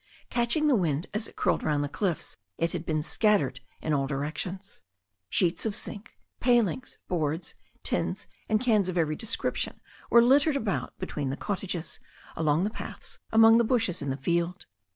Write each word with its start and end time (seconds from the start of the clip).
Catching 0.31 0.65
the 0.65 0.75
wind 0.75 1.05
as 1.13 1.27
it 1.27 1.35
curled 1.35 1.61
round 1.61 1.83
the 1.83 1.87
cliffs, 1.87 2.35
it 2.57 2.71
had 2.71 2.87
been 2.87 3.03
scattered 3.03 3.59
in 3.83 3.93
all 3.93 4.07
directions. 4.07 4.81
Sheets 5.29 5.63
of 5.63 5.75
zinc, 5.75 6.17
palings, 6.39 6.97
boards, 7.07 7.53
tins 7.83 8.25
and 8.49 8.59
cans 8.59 8.89
of 8.89 8.97
every 8.97 9.15
description 9.15 9.79
were 10.09 10.23
littered 10.23 10.57
about 10.57 10.97
between 10.97 11.29
the 11.29 11.37
cottages, 11.37 11.99
along 12.35 12.63
the 12.63 12.71
paths, 12.71 13.19
among 13.31 13.59
the 13.59 13.63
bushes 13.63 14.01
in 14.01 14.09
the 14.09 14.17
field. 14.17 14.65